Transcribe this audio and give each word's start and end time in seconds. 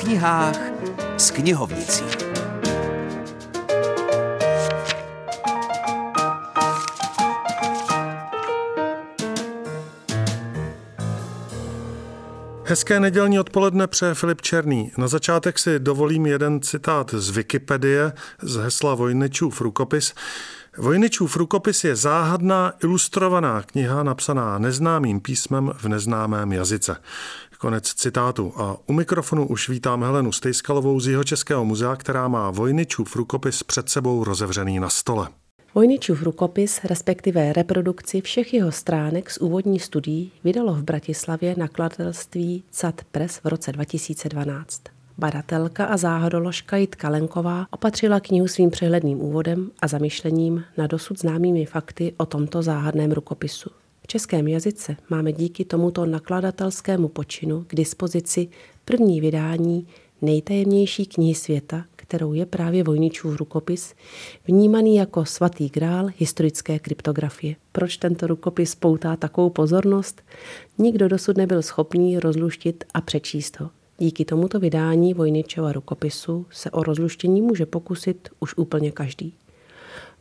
knihách 0.00 0.58
s 1.16 1.30
knihovnicí. 1.30 2.04
Hezké 12.64 13.00
nedělní 13.00 13.40
odpoledne 13.40 13.86
přeje 13.86 14.14
Filip 14.14 14.42
Černý. 14.42 14.92
Na 14.98 15.08
začátek 15.08 15.58
si 15.58 15.78
dovolím 15.78 16.26
jeden 16.26 16.60
citát 16.60 17.14
z 17.14 17.30
Wikipedie 17.30 18.12
z 18.42 18.56
hesla 18.56 18.94
Vojničův 18.94 19.60
rukopis. 19.60 20.14
Vojničův 20.78 21.36
rukopis 21.36 21.84
je 21.84 21.96
záhadná 21.96 22.72
ilustrovaná 22.82 23.62
kniha 23.62 24.02
napsaná 24.02 24.58
neznámým 24.58 25.20
písmem 25.20 25.72
v 25.76 25.88
neznámém 25.88 26.52
jazyce. 26.52 26.96
Konec 27.56 27.94
citátu. 27.94 28.52
A 28.56 28.76
u 28.86 28.92
mikrofonu 28.92 29.46
už 29.46 29.68
vítám 29.68 30.02
Helenu 30.02 30.32
Stejskalovou 30.32 31.00
z 31.00 31.06
Jihočeského 31.06 31.64
muzea, 31.64 31.96
která 31.96 32.28
má 32.28 32.50
Vojničův 32.50 33.16
rukopis 33.16 33.62
před 33.62 33.88
sebou 33.88 34.24
rozevřený 34.24 34.80
na 34.80 34.88
stole. 34.88 35.28
Vojničův 35.74 36.22
rukopis, 36.22 36.80
respektive 36.84 37.52
reprodukci 37.52 38.20
všech 38.20 38.54
jeho 38.54 38.72
stránek 38.72 39.30
z 39.30 39.38
úvodní 39.38 39.78
studií, 39.78 40.32
vydalo 40.44 40.74
v 40.74 40.82
Bratislavě 40.82 41.54
nakladatelství 41.58 42.64
CAT 42.70 43.00
Press 43.12 43.40
v 43.44 43.46
roce 43.46 43.72
2012. 43.72 44.82
Badatelka 45.18 45.84
a 45.84 45.96
záhodoložka 45.96 46.76
Jitka 46.76 47.08
Lenková 47.08 47.66
opatřila 47.70 48.20
knihu 48.20 48.48
svým 48.48 48.70
přehledným 48.70 49.20
úvodem 49.20 49.70
a 49.80 49.88
zamyšlením 49.88 50.64
na 50.76 50.86
dosud 50.86 51.18
známými 51.18 51.66
fakty 51.66 52.14
o 52.16 52.26
tomto 52.26 52.62
záhadném 52.62 53.12
rukopisu. 53.12 53.70
Českém 54.06 54.48
jazyce 54.48 54.96
máme 55.10 55.32
díky 55.32 55.64
tomuto 55.64 56.06
nakladatelskému 56.06 57.08
počinu 57.08 57.64
k 57.66 57.74
dispozici 57.74 58.48
první 58.84 59.20
vydání 59.20 59.86
nejtajemnější 60.22 61.06
knihy 61.06 61.34
světa, 61.34 61.84
kterou 61.96 62.32
je 62.32 62.46
právě 62.46 62.84
Vojničův 62.84 63.36
rukopis, 63.36 63.94
vnímaný 64.46 64.96
jako 64.96 65.24
svatý 65.24 65.68
grál 65.68 66.08
historické 66.18 66.78
kryptografie. 66.78 67.56
Proč 67.72 67.96
tento 67.96 68.26
rukopis 68.26 68.74
poutá 68.74 69.16
takovou 69.16 69.50
pozornost? 69.50 70.22
Nikdo 70.78 71.08
dosud 71.08 71.36
nebyl 71.36 71.62
schopný 71.62 72.18
rozluštit 72.18 72.84
a 72.94 73.00
přečíst 73.00 73.60
ho. 73.60 73.70
Díky 73.98 74.24
tomuto 74.24 74.60
vydání 74.60 75.14
Vojničova 75.14 75.72
rukopisu 75.72 76.46
se 76.50 76.70
o 76.70 76.82
rozluštění 76.82 77.42
může 77.42 77.66
pokusit 77.66 78.28
už 78.40 78.56
úplně 78.56 78.92
každý. 78.92 79.34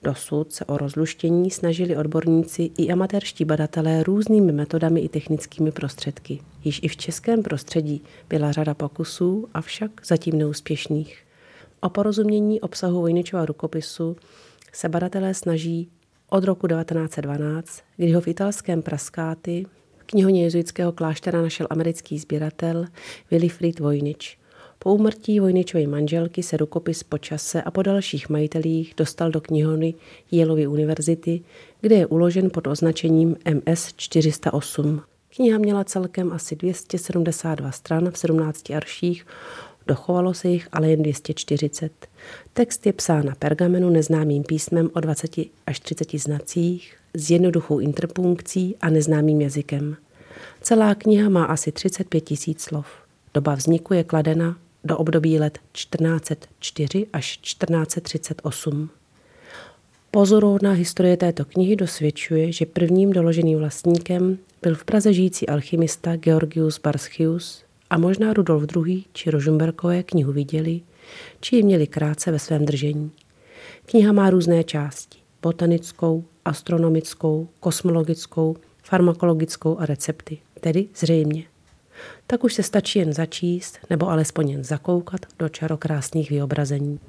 Dosud 0.04 0.54
se 0.54 0.66
o 0.66 0.78
rozluštění 0.78 1.52
snažili 1.52 1.98
odborníci 1.98 2.72
i 2.78 2.92
amatérští 2.92 3.46
badatelé 3.46 4.04
různými 4.04 4.52
metodami 4.52 5.00
i 5.00 5.10
technickými 5.10 5.72
prostředky. 5.72 6.40
Již 6.64 6.80
i 6.84 6.88
v 6.88 6.98
českém 6.98 7.44
prostředí 7.44 8.02
byla 8.30 8.52
řada 8.52 8.74
pokusů, 8.74 9.48
avšak 9.54 9.92
zatím 10.06 10.38
neúspěšných. 10.38 11.26
O 11.82 11.90
porozumění 11.90 12.62
obsahu 12.62 13.02
Vojničova 13.02 13.46
rukopisu 13.46 14.16
se 14.74 14.90
badatelé 14.90 15.34
snaží 15.34 15.90
od 16.30 16.44
roku 16.44 16.68
1912, 16.68 17.82
kdy 17.98 18.12
ho 18.12 18.22
v 18.22 18.28
italském 18.28 18.82
Praskáty 18.82 19.66
v 19.98 20.04
knihoně 20.04 20.44
jezuitského 20.44 20.92
kláštera 20.92 21.42
našel 21.42 21.68
americký 21.70 22.20
sběratel 22.20 22.86
Wilfried 23.32 23.80
Vojnič. 23.80 24.38
Po 24.80 24.94
úmrtí 24.94 25.40
Vojničovy 25.40 25.88
manželky 25.88 26.44
se 26.44 26.58
rukopis 26.58 27.04
po 27.04 27.18
čase 27.18 27.62
a 27.62 27.72
po 27.72 27.82
dalších 27.82 28.30
majitelích 28.30 28.94
dostal 28.98 29.32
do 29.32 29.42
knihovny 29.42 29.94
Yaleovy 30.32 30.68
univerzity, 30.68 31.42
kde 31.82 31.96
je 31.96 32.06
uložen 32.06 32.50
pod 32.50 32.68
označením 32.68 33.36
MS 33.54 33.94
408. 33.96 35.02
Kniha 35.36 35.58
měla 35.58 35.84
celkem 35.84 36.34
asi 36.34 36.56
272 36.56 37.72
stran 37.72 38.12
v 38.12 38.18
17 38.18 38.70
arších, 38.70 39.26
Dochovalo 39.88 40.34
se 40.34 40.48
jich 40.48 40.68
ale 40.72 40.90
jen 40.90 41.04
240. 41.04 42.08
Text 42.54 42.86
je 42.86 42.94
psán 42.94 43.26
na 43.26 43.36
pergamenu 43.40 43.90
neznámým 43.90 44.44
písmem 44.44 44.90
o 44.94 45.00
20 45.00 45.32
až 45.68 45.80
30 45.80 46.12
znacích, 46.14 46.98
s 47.14 47.32
jednoduchou 47.32 47.80
interpunkcí 47.80 48.76
a 48.82 48.90
neznámým 48.90 49.42
jazykem. 49.42 49.98
Celá 50.62 50.96
kniha 50.96 51.30
má 51.30 51.46
asi 51.46 51.72
35 51.72 52.22
tisíc 52.22 52.62
slov. 52.62 52.86
Doba 53.34 53.56
vzniku 53.56 53.94
je 53.94 54.04
kladena 54.04 54.58
do 54.86 54.98
období 54.98 55.40
let 55.40 55.60
1404 55.72 57.08
až 57.14 57.38
1438. 57.38 58.90
Pozorovná 60.12 60.72
historie 60.72 61.18
této 61.18 61.46
knihy 61.46 61.76
dosvědčuje, 61.76 62.52
že 62.52 62.66
prvním 62.66 63.14
doloženým 63.14 63.60
vlastníkem 63.60 64.38
byl 64.62 64.76
v 64.76 64.86
Praze 64.86 65.14
žijící 65.14 65.48
alchymista 65.50 66.16
Georgius 66.16 66.80
Barschius, 66.80 67.66
a 67.90 67.98
možná 67.98 68.34
Rudolf 68.34 68.64
II. 68.76 69.04
či 69.14 69.32
Rožumberkové 69.32 70.04
knihu 70.04 70.32
viděli, 70.32 70.82
či 71.40 71.56
ji 71.56 71.64
měli 71.64 71.88
krátce 71.88 72.32
ve 72.32 72.40
svém 72.40 72.66
držení. 72.66 73.12
Kniha 73.86 74.14
má 74.14 74.30
různé 74.30 74.64
části. 74.64 75.20
Botanickou, 75.42 76.24
astronomickou, 76.46 77.48
kosmologickou, 77.60 78.56
farmakologickou 78.84 79.80
a 79.80 79.86
recepty. 79.86 80.38
Tedy 80.60 80.88
zřejmě. 80.96 81.44
Tak 82.28 82.44
už 82.44 82.54
se 82.54 82.64
stačí 82.64 83.00
jen 83.00 83.14
začíst, 83.14 83.78
nebo 83.90 84.10
alespoň 84.10 84.50
jen 84.50 84.64
zakoukat 84.64 85.22
do 85.40 85.50
čarokrásných 85.50 86.30
vyobrazení. 86.30 87.00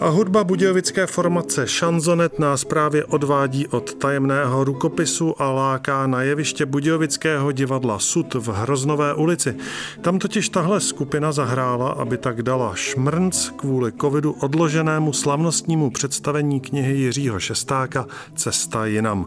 A 0.00 0.08
hudba 0.08 0.44
budějovické 0.44 1.06
formace 1.06 1.68
Šanzonet 1.68 2.38
nás 2.38 2.64
právě 2.64 3.04
odvádí 3.04 3.66
od 3.66 3.94
tajemného 3.94 4.64
rukopisu 4.64 5.42
a 5.42 5.50
láká 5.50 6.06
na 6.06 6.22
jeviště 6.22 6.66
budějovického 6.66 7.52
divadla 7.52 7.98
Sud 7.98 8.34
v 8.34 8.48
Hroznové 8.48 9.14
ulici. 9.14 9.56
Tam 10.00 10.18
totiž 10.18 10.48
tahle 10.48 10.80
skupina 10.80 11.32
zahrála, 11.32 11.88
aby 11.88 12.18
tak 12.18 12.42
dala 12.42 12.74
šmrnc 12.74 13.50
kvůli 13.56 13.92
covidu 13.92 14.32
odloženému 14.32 15.12
slavnostnímu 15.12 15.90
představení 15.90 16.60
knihy 16.60 16.92
Jiřího 16.92 17.40
Šestáka 17.40 18.06
Cesta 18.34 18.86
jinam. 18.86 19.26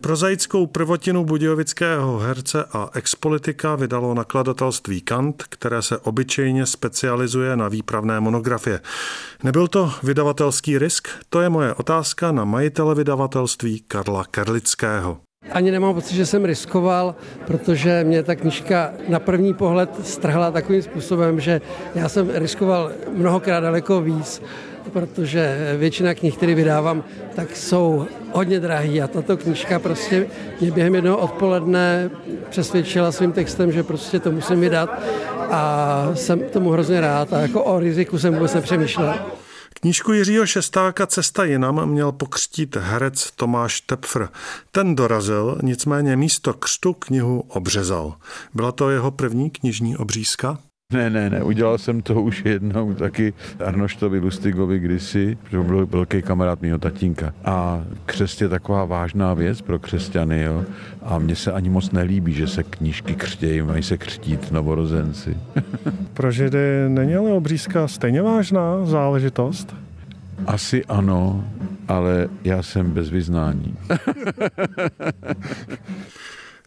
Prozaickou 0.00 0.66
prvotinu 0.66 1.24
budějovického 1.24 2.18
herce 2.18 2.64
a 2.72 2.90
expolitika 2.92 3.76
vydalo 3.76 4.14
nakladatelství 4.14 5.00
Kant, 5.00 5.44
které 5.48 5.82
se 5.82 5.98
obyčejně 5.98 6.66
specializuje 6.66 7.56
na 7.56 7.68
výpravné 7.68 8.20
monografie. 8.20 8.80
Nebyl 9.42 9.68
to 9.68 9.92
vydavatelský 10.04 10.78
risk? 10.78 11.08
To 11.28 11.40
je 11.40 11.48
moje 11.48 11.74
otázka 11.74 12.32
na 12.32 12.44
majitele 12.44 12.94
vydavatelství 12.94 13.84
Karla 13.88 14.24
Kerlického. 14.30 15.18
Ani 15.52 15.70
nemám 15.70 15.94
pocit, 15.94 16.14
že 16.14 16.26
jsem 16.26 16.44
riskoval, 16.44 17.14
protože 17.46 18.04
mě 18.04 18.22
ta 18.22 18.34
knižka 18.34 18.92
na 19.08 19.18
první 19.18 19.54
pohled 19.54 19.90
strhla 20.06 20.50
takovým 20.50 20.82
způsobem, 20.82 21.40
že 21.40 21.60
já 21.94 22.08
jsem 22.08 22.30
riskoval 22.34 22.92
mnohokrát 23.16 23.60
daleko 23.60 24.00
víc, 24.00 24.42
protože 24.92 25.74
většina 25.78 26.14
knih, 26.14 26.36
které 26.36 26.54
vydávám, 26.54 27.04
tak 27.34 27.56
jsou 27.56 28.06
hodně 28.32 28.60
drahý 28.60 29.02
a 29.02 29.08
tato 29.08 29.36
knižka 29.36 29.78
prostě 29.78 30.26
mě 30.60 30.70
během 30.70 30.94
jednoho 30.94 31.16
odpoledne 31.16 32.10
přesvědčila 32.50 33.12
svým 33.12 33.32
textem, 33.32 33.72
že 33.72 33.82
prostě 33.82 34.20
to 34.20 34.30
musím 34.30 34.60
vydat 34.60 35.02
a 35.50 36.10
jsem 36.14 36.40
tomu 36.40 36.70
hrozně 36.70 37.00
rád 37.00 37.32
a 37.32 37.40
jako 37.40 37.64
o 37.64 37.78
riziku 37.78 38.18
jsem 38.18 38.34
vůbec 38.34 38.54
nepřemýšlel. 38.54 39.14
Knížku 39.80 40.12
Jiřího 40.12 40.46
Šestáka 40.46 41.06
Cesta 41.06 41.44
jinam 41.44 41.86
měl 41.86 42.12
pokřtít 42.12 42.76
herec 42.76 43.30
Tomáš 43.30 43.80
Tepfr. 43.80 44.28
Ten 44.72 44.94
dorazil, 44.94 45.58
nicméně 45.62 46.16
místo 46.16 46.54
křtu 46.54 46.92
knihu 46.92 47.40
obřezal. 47.40 48.16
Byla 48.54 48.72
to 48.72 48.90
jeho 48.90 49.10
první 49.10 49.50
knižní 49.50 49.96
obřízka? 49.96 50.58
Ne, 50.92 51.10
ne, 51.10 51.30
ne, 51.30 51.42
udělal 51.42 51.78
jsem 51.78 52.02
to 52.02 52.22
už 52.22 52.42
jednou 52.44 52.94
taky 52.94 53.32
Arnoštovi 53.64 54.18
Lustigovi 54.18 54.78
kdysi, 54.78 55.38
protože 55.42 55.58
byl 55.58 55.86
velký 55.86 56.22
kamarád 56.22 56.62
mého 56.62 56.78
tatínka. 56.78 57.34
A 57.44 57.84
křest 58.06 58.42
je 58.42 58.48
taková 58.48 58.84
vážná 58.84 59.34
věc 59.34 59.60
pro 59.60 59.78
křesťany, 59.78 60.42
jo. 60.42 60.64
A 61.02 61.18
mně 61.18 61.36
se 61.36 61.52
ani 61.52 61.70
moc 61.70 61.90
nelíbí, 61.90 62.32
že 62.32 62.46
se 62.46 62.62
knížky 62.62 63.14
křtějí, 63.14 63.62
mají 63.62 63.82
se 63.82 63.96
křtít 63.98 64.52
novorozenci. 64.52 65.36
pro 66.14 66.30
Židy 66.30 66.88
není 66.88 67.14
ale 67.14 67.32
obřízka 67.32 67.88
stejně 67.88 68.22
vážná 68.22 68.86
záležitost? 68.86 69.74
Asi 70.46 70.84
ano, 70.84 71.44
ale 71.88 72.28
já 72.44 72.62
jsem 72.62 72.90
bez 72.90 73.10
vyznání. 73.10 73.76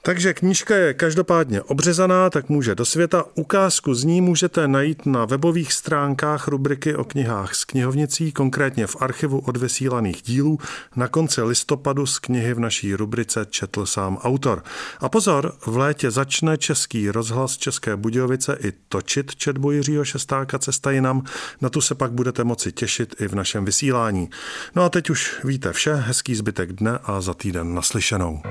Takže 0.07 0.33
knížka 0.33 0.75
je 0.75 0.93
každopádně 0.93 1.61
obřezaná, 1.61 2.29
tak 2.29 2.49
může 2.49 2.75
do 2.75 2.85
světa. 2.85 3.25
Ukázku 3.35 3.93
z 3.93 4.03
ní 4.03 4.21
můžete 4.21 4.67
najít 4.67 5.05
na 5.05 5.25
webových 5.25 5.73
stránkách 5.73 6.47
rubriky 6.47 6.95
o 6.95 7.03
knihách 7.03 7.55
s 7.55 7.65
knihovnicí, 7.65 8.31
konkrétně 8.31 8.87
v 8.87 8.95
archivu 8.99 9.39
odvesílaných 9.39 10.21
dílů. 10.21 10.59
Na 10.95 11.07
konci 11.07 11.41
listopadu 11.41 12.05
z 12.05 12.19
knihy 12.19 12.53
v 12.53 12.59
naší 12.59 12.95
rubrice 12.95 13.45
četl 13.49 13.85
sám 13.85 14.17
autor. 14.17 14.63
A 14.99 15.09
pozor, 15.09 15.53
v 15.65 15.77
létě 15.77 16.11
začne 16.11 16.57
český 16.57 17.11
rozhlas 17.11 17.57
České 17.57 17.95
Budějovice 17.95 18.57
i 18.63 18.73
točit 18.89 19.35
četbu 19.35 19.71
Jiřího 19.71 20.05
Šestáka 20.05 20.59
Cesta 20.59 20.91
jinam. 20.91 21.23
Na 21.61 21.69
tu 21.69 21.81
se 21.81 21.95
pak 21.95 22.11
budete 22.11 22.43
moci 22.43 22.71
těšit 22.71 23.15
i 23.19 23.27
v 23.27 23.35
našem 23.35 23.65
vysílání. 23.65 24.29
No 24.75 24.83
a 24.83 24.89
teď 24.89 25.09
už 25.09 25.35
víte 25.43 25.73
vše, 25.73 25.95
hezký 25.95 26.35
zbytek 26.35 26.73
dne 26.73 26.99
a 27.03 27.21
za 27.21 27.33
týden 27.33 27.73
naslyšenou. 27.73 28.41